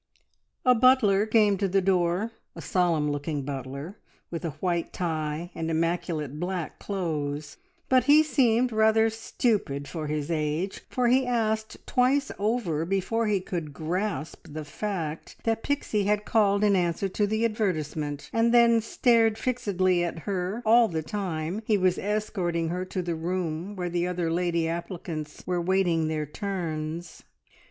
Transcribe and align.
A 0.65 0.73
butler 0.73 1.27
came 1.27 1.59
to 1.59 1.67
the 1.67 1.79
door, 1.79 2.31
a 2.55 2.59
solemn 2.63 3.11
looking 3.11 3.43
butler, 3.43 3.99
with 4.31 4.43
a 4.43 4.49
white 4.57 4.91
tie 4.91 5.51
and 5.53 5.69
immaculate 5.69 6.39
black 6.39 6.79
clothes, 6.79 7.57
but 7.87 8.05
he 8.05 8.23
seemed 8.23 8.71
rather 8.71 9.11
stupid 9.11 9.87
for 9.87 10.07
his 10.07 10.31
age, 10.31 10.81
for 10.89 11.07
he 11.07 11.27
asked 11.27 11.85
twice 11.85 12.31
over 12.39 12.83
before 12.83 13.27
he 13.27 13.39
could 13.39 13.73
grasp 13.73 14.47
the 14.49 14.65
fact 14.65 15.35
that 15.43 15.61
Pixie 15.61 16.05
had 16.05 16.25
called 16.25 16.63
in 16.63 16.75
answer 16.75 17.07
to 17.09 17.27
the 17.27 17.45
advertisement, 17.45 18.27
and 18.33 18.51
then 18.51 18.81
stared 18.81 19.37
fixedly 19.37 20.03
at 20.03 20.17
her 20.21 20.63
all 20.65 20.87
the 20.87 21.03
time 21.03 21.61
he 21.67 21.77
was 21.77 21.99
escorting 21.99 22.69
her 22.69 22.83
to 22.85 23.03
the 23.03 23.13
room 23.13 23.75
where 23.75 23.87
the 23.87 24.07
other 24.07 24.31
lady 24.31 24.67
applicants 24.67 25.43
were 25.45 25.61
waiting 25.61 26.07
their 26.07 26.25
turns. 26.25 27.21